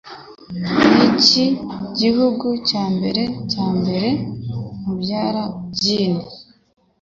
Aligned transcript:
Niki 0.99 1.45
Gihugu 1.99 2.47
Cyambere 2.67 3.23
Cyambere 3.51 4.09
Mubyara 4.81 5.43
Gin 5.79 6.13